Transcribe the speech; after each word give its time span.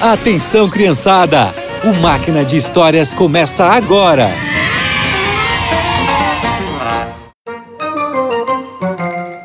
Atenção, 0.00 0.68
criançada! 0.68 1.54
O 1.82 1.94
Máquina 2.02 2.44
de 2.44 2.56
Histórias 2.56 3.14
começa 3.14 3.64
agora! 3.64 4.28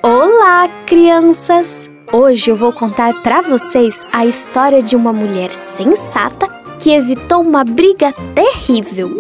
Olá, 0.04 0.68
crianças! 0.86 1.90
Hoje 2.12 2.52
eu 2.52 2.56
vou 2.56 2.74
contar 2.74 3.22
para 3.22 3.42
vocês 3.42 4.06
a 4.12 4.26
história 4.26 4.84
de 4.84 4.96
uma 4.96 5.14
mulher 5.14 5.50
sensata 5.50 6.48
que 6.80 6.92
evitou 6.92 7.42
uma 7.42 7.64
briga 7.64 8.14
terrível. 8.36 9.16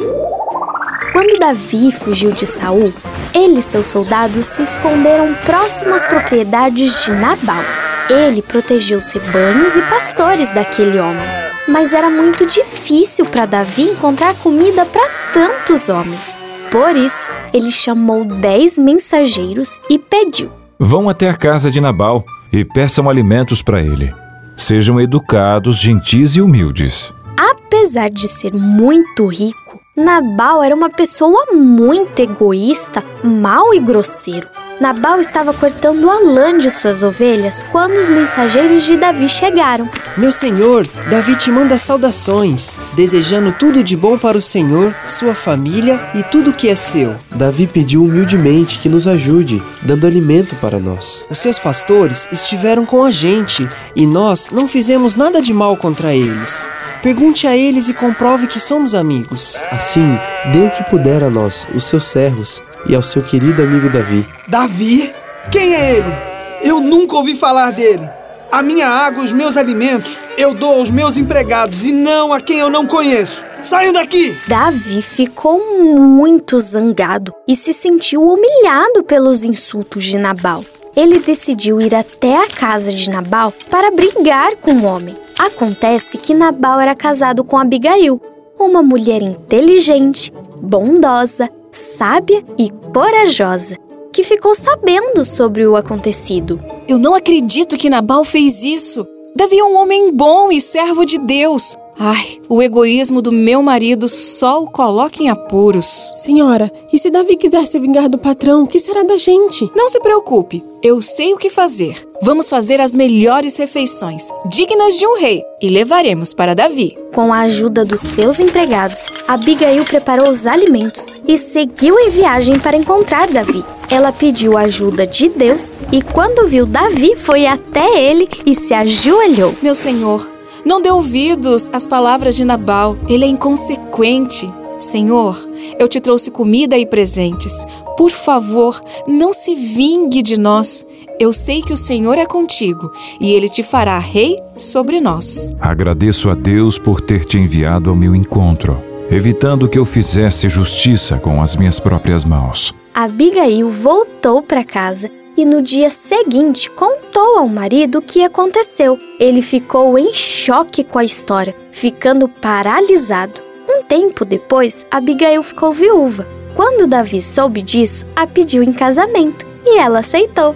Quando 1.13 1.39
Davi 1.39 1.91
fugiu 1.91 2.31
de 2.31 2.45
Saul, 2.45 2.93
ele 3.33 3.59
e 3.59 3.61
seus 3.61 3.87
soldados 3.87 4.45
se 4.45 4.63
esconderam 4.63 5.33
próximo 5.45 5.93
às 5.93 6.05
propriedades 6.05 7.05
de 7.05 7.11
Nabal. 7.11 7.78
Ele 8.09 8.41
protegeu 8.41 8.97
os 8.97 9.09
rebanhos 9.09 9.75
e 9.75 9.81
pastores 9.83 10.51
daquele 10.51 10.99
homem. 10.99 11.19
Mas 11.67 11.93
era 11.93 12.09
muito 12.09 12.45
difícil 12.45 13.25
para 13.25 13.45
Davi 13.45 13.83
encontrar 13.83 14.33
comida 14.35 14.83
para 14.83 15.07
tantos 15.31 15.89
homens. 15.89 16.41
Por 16.71 16.95
isso, 16.95 17.31
ele 17.53 17.69
chamou 17.69 18.25
dez 18.25 18.79
mensageiros 18.79 19.79
e 19.89 19.99
pediu: 19.99 20.51
Vão 20.79 21.07
até 21.07 21.29
a 21.29 21.35
casa 21.35 21.69
de 21.69 21.79
Nabal 21.79 22.25
e 22.51 22.65
peçam 22.65 23.07
alimentos 23.07 23.61
para 23.61 23.81
ele. 23.81 24.13
Sejam 24.57 24.99
educados, 24.99 25.77
gentis 25.77 26.35
e 26.35 26.41
humildes. 26.41 27.13
Apesar 27.37 28.09
de 28.09 28.27
ser 28.27 28.53
muito 28.53 29.27
rico, 29.27 29.79
Nabal 29.95 30.63
era 30.63 30.75
uma 30.75 30.89
pessoa 30.89 31.45
muito 31.53 32.19
egoísta, 32.19 33.03
mau 33.23 33.73
e 33.73 33.79
grosseiro. 33.79 34.47
Nabal 34.79 35.19
estava 35.19 35.53
cortando 35.53 36.09
a 36.09 36.19
lã 36.19 36.57
de 36.57 36.71
suas 36.71 37.03
ovelhas 37.03 37.65
quando 37.69 37.97
os 37.97 38.09
mensageiros 38.09 38.85
de 38.85 38.95
Davi 38.95 39.27
chegaram. 39.27 39.89
Meu 40.15 40.31
senhor, 40.31 40.87
Davi 41.09 41.35
te 41.35 41.51
manda 41.51 41.77
saudações, 41.77 42.79
desejando 42.93 43.51
tudo 43.51 43.83
de 43.83 43.97
bom 43.97 44.17
para 44.17 44.37
o 44.37 44.41
senhor, 44.41 44.95
sua 45.05 45.35
família 45.35 45.99
e 46.15 46.23
tudo 46.23 46.53
que 46.53 46.69
é 46.69 46.75
seu. 46.75 47.13
Davi 47.29 47.67
pediu 47.67 48.03
humildemente 48.03 48.79
que 48.79 48.87
nos 48.87 49.05
ajude, 49.05 49.61
dando 49.81 50.07
alimento 50.07 50.55
para 50.55 50.79
nós. 50.79 51.25
Os 51.29 51.39
seus 51.39 51.59
pastores 51.59 52.29
estiveram 52.31 52.85
com 52.85 53.03
a 53.03 53.11
gente 53.11 53.67
e 53.93 54.07
nós 54.07 54.49
não 54.49 54.65
fizemos 54.65 55.13
nada 55.13 55.41
de 55.41 55.53
mal 55.53 55.75
contra 55.75 56.15
eles. 56.15 56.67
Pergunte 57.01 57.47
a 57.47 57.55
eles 57.55 57.87
e 57.87 57.93
comprove 57.93 58.45
que 58.47 58.59
somos 58.59 58.93
amigos. 58.93 59.57
Assim, 59.71 60.19
dê 60.51 60.59
o 60.59 60.71
que 60.71 60.89
puder 60.89 61.23
a 61.23 61.29
nós, 61.29 61.65
os 61.73 61.85
seus 61.85 62.05
servos, 62.05 62.61
e 62.87 62.95
ao 62.95 63.03
seu 63.03 63.21
querido 63.21 63.61
amigo 63.61 63.89
Davi. 63.89 64.27
Davi? 64.47 65.13
Quem 65.51 65.75
é 65.75 65.97
ele? 65.97 66.13
Eu 66.61 66.79
nunca 66.79 67.15
ouvi 67.15 67.35
falar 67.35 67.71
dele. 67.71 68.07
A 68.51 68.63
minha 68.63 68.87
água 68.87 69.21
e 69.21 69.25
os 69.25 69.31
meus 69.31 69.57
alimentos 69.57 70.17
eu 70.35 70.53
dou 70.55 70.73
aos 70.73 70.89
meus 70.89 71.17
empregados 71.17 71.85
e 71.85 71.91
não 71.91 72.33
a 72.33 72.41
quem 72.41 72.59
eu 72.59 72.69
não 72.69 72.85
conheço. 72.85 73.45
Saiam 73.61 73.93
daqui! 73.93 74.35
Davi 74.47 75.01
ficou 75.03 75.83
muito 75.95 76.59
zangado 76.59 77.33
e 77.47 77.55
se 77.55 77.73
sentiu 77.73 78.23
humilhado 78.23 79.03
pelos 79.03 79.43
insultos 79.43 80.03
de 80.03 80.17
Nabal. 80.17 80.63
Ele 80.95 81.19
decidiu 81.19 81.79
ir 81.79 81.93
até 81.93 82.43
a 82.43 82.47
casa 82.47 82.91
de 82.91 83.09
Nabal 83.09 83.53
para 83.69 83.91
brigar 83.91 84.55
com 84.55 84.71
o 84.71 84.85
homem. 84.85 85.15
Acontece 85.37 86.17
que 86.17 86.33
Nabal 86.33 86.79
era 86.79 86.95
casado 86.95 87.43
com 87.43 87.57
Abigail, 87.57 88.19
uma 88.59 88.81
mulher 88.81 89.21
inteligente, 89.21 90.33
bondosa, 90.61 91.49
sábia 91.71 92.43
e 92.57 92.69
corajosa, 92.93 93.77
que 94.13 94.23
ficou 94.23 94.55
sabendo 94.55 95.23
sobre 95.23 95.65
o 95.65 95.75
acontecido. 95.75 96.59
Eu 96.87 96.97
não 96.97 97.15
acredito 97.15 97.77
que 97.77 97.89
Nabal 97.89 98.23
fez 98.23 98.63
isso. 98.63 99.07
Davi 99.39 99.57
é 99.57 99.63
um 99.63 99.77
homem 99.77 100.11
bom 100.11 100.51
e 100.51 100.59
servo 100.59 101.05
de 101.05 101.17
Deus. 101.17 101.77
Ai, 101.97 102.39
o 102.49 102.61
egoísmo 102.61 103.21
do 103.21 103.31
meu 103.31 103.63
marido 103.63 104.09
só 104.09 104.61
o 104.61 104.69
coloca 104.69 105.23
em 105.23 105.29
apuros. 105.29 106.11
Senhora, 106.25 106.69
e 106.91 106.97
se 106.97 107.09
Davi 107.09 107.37
quiser 107.37 107.65
se 107.65 107.79
vingar 107.79 108.09
do 108.09 108.17
patrão, 108.17 108.63
o 108.63 108.67
que 108.67 108.77
será 108.77 109.01
da 109.01 109.17
gente? 109.17 109.71
Não 109.73 109.87
se 109.87 109.97
preocupe, 110.01 110.61
eu 110.83 111.01
sei 111.01 111.33
o 111.33 111.37
que 111.37 111.49
fazer. 111.49 112.05
Vamos 112.21 112.49
fazer 112.49 112.81
as 112.81 112.93
melhores 112.93 113.55
refeições, 113.55 114.27
dignas 114.49 114.97
de 114.97 115.07
um 115.07 115.17
rei, 115.17 115.41
e 115.61 115.69
levaremos 115.69 116.33
para 116.33 116.53
Davi. 116.53 116.97
Com 117.15 117.31
a 117.31 117.39
ajuda 117.39 117.85
dos 117.85 118.01
seus 118.01 118.41
empregados, 118.41 119.13
Abigail 119.25 119.85
preparou 119.85 120.29
os 120.29 120.45
alimentos 120.45 121.13
e 121.25 121.37
seguiu 121.37 121.97
em 121.97 122.09
viagem 122.09 122.59
para 122.59 122.75
encontrar 122.75 123.29
Davi. 123.29 123.63
Ela 123.89 124.11
pediu 124.11 124.57
ajuda 124.57 125.07
de 125.07 125.29
Deus 125.29 125.73
e, 125.91 126.01
quando 126.01 126.47
viu 126.47 126.65
Davi, 126.65 127.15
foi 127.15 127.47
até 127.47 127.99
ele 127.99 128.29
e 128.45 128.53
se 128.53 128.73
ajoelhou. 128.73 129.55
Meu 129.63 129.73
senhor, 129.73 130.29
não 130.63 130.81
dê 130.81 130.91
ouvidos 130.91 131.69
às 131.73 131.87
palavras 131.87 132.35
de 132.35 132.45
Nabal, 132.45 132.95
ele 133.07 133.25
é 133.25 133.27
inconsequente. 133.27 134.51
Senhor, 134.77 135.37
eu 135.77 135.87
te 135.87 135.99
trouxe 135.99 136.31
comida 136.31 136.77
e 136.77 136.85
presentes. 136.85 137.65
Por 137.97 138.11
favor, 138.11 138.79
não 139.07 139.33
se 139.33 139.55
vingue 139.55 140.21
de 140.21 140.39
nós. 140.39 140.85
Eu 141.19 141.33
sei 141.33 141.61
que 141.61 141.73
o 141.73 141.77
Senhor 141.77 142.17
é 142.17 142.25
contigo 142.25 142.91
e 143.19 143.33
ele 143.33 143.49
te 143.49 143.61
fará 143.61 143.99
rei 143.99 144.37
sobre 144.55 145.01
nós. 145.01 145.53
Agradeço 145.59 146.29
a 146.29 146.35
Deus 146.35 146.77
por 146.77 147.01
ter 147.01 147.25
te 147.25 147.37
enviado 147.37 147.89
ao 147.89 147.95
meu 147.95 148.15
encontro, 148.15 148.81
evitando 149.11 149.67
que 149.67 149.79
eu 149.79 149.85
fizesse 149.85 150.47
justiça 150.47 151.17
com 151.17 151.41
as 151.41 151.55
minhas 151.55 151.79
próprias 151.79 152.23
mãos. 152.23 152.73
Abigail 152.93 153.69
voltou 153.69 154.41
para 154.41 154.63
casa 154.63 155.09
e 155.35 155.45
no 155.45 155.61
dia 155.61 155.89
seguinte 155.89 156.69
contou 156.69 157.39
ao 157.39 157.47
marido 157.47 157.99
o 157.99 158.01
que 158.01 158.23
aconteceu. 158.23 158.99
Ele 159.19 159.41
ficou 159.41 159.97
em 159.97 160.13
choque 160.13 160.83
com 160.83 160.99
a 160.99 161.03
história, 161.03 161.55
ficando 161.71 162.27
paralisado. 162.27 163.41
Um 163.67 163.83
tempo 163.83 164.25
depois, 164.25 164.85
Abigail 164.91 165.41
ficou 165.41 165.71
viúva. 165.71 166.27
Quando 166.55 166.87
Davi 166.87 167.21
soube 167.21 167.61
disso, 167.61 168.05
a 168.15 168.27
pediu 168.27 168.61
em 168.61 168.73
casamento 168.73 169.45
e 169.65 169.77
ela 169.77 169.99
aceitou. 169.99 170.55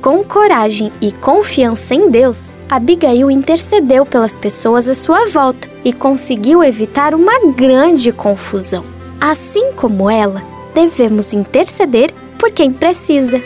Com 0.00 0.24
coragem 0.24 0.90
e 1.00 1.12
confiança 1.12 1.94
em 1.94 2.10
Deus, 2.10 2.50
Abigail 2.68 3.30
intercedeu 3.30 4.04
pelas 4.04 4.36
pessoas 4.36 4.88
à 4.88 4.94
sua 4.94 5.26
volta 5.26 5.68
e 5.84 5.92
conseguiu 5.92 6.64
evitar 6.64 7.14
uma 7.14 7.52
grande 7.52 8.10
confusão. 8.10 8.84
Assim 9.20 9.72
como 9.72 10.10
ela, 10.10 10.42
devemos 10.74 11.32
interceder 11.32 12.12
por 12.38 12.50
quem 12.50 12.72
precisa. 12.72 13.40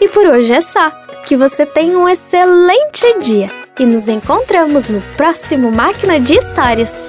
E 0.00 0.08
por 0.08 0.26
hoje 0.26 0.52
é 0.52 0.60
só. 0.60 0.92
Que 1.26 1.36
você 1.36 1.64
tenha 1.64 1.98
um 1.98 2.06
excelente 2.06 3.18
dia 3.18 3.48
e 3.80 3.86
nos 3.86 4.08
encontramos 4.08 4.90
no 4.90 5.00
próximo 5.16 5.72
Máquina 5.72 6.20
de 6.20 6.34
Histórias. 6.34 7.08